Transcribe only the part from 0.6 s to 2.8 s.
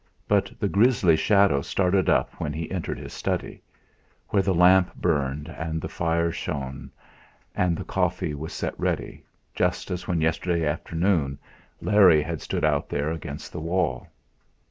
grisly shadow started up when he